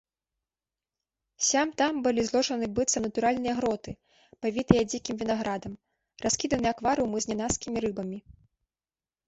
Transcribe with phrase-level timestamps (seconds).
[1.47, 3.91] Сям-там былі зложаны быццам натуральныя гроты,
[4.47, 5.73] павітыя дзікім вінаградам,
[6.27, 8.17] раскіданы акварыумы з нянаскімі рыбамі.